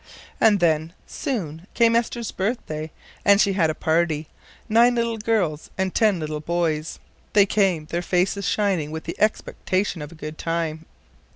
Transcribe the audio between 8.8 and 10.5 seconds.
with the expectation of a good